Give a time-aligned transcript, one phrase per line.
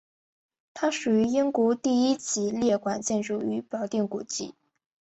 [0.73, 4.55] 它属于英国第一级列管建筑与表定古迹。